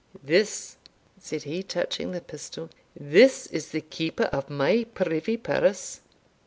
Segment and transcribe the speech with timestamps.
[0.23, 0.77] "This,"
[1.19, 5.99] said he touching the pistol "this is the keeper of my privy purse."